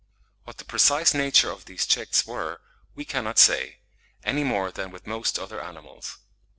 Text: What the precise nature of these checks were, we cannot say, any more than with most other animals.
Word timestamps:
What 0.45 0.57
the 0.57 0.65
precise 0.65 1.13
nature 1.13 1.51
of 1.51 1.65
these 1.65 1.85
checks 1.85 2.25
were, 2.25 2.59
we 2.95 3.05
cannot 3.05 3.37
say, 3.37 3.81
any 4.23 4.43
more 4.43 4.71
than 4.71 4.89
with 4.89 5.05
most 5.05 5.37
other 5.37 5.61
animals. 5.61 6.17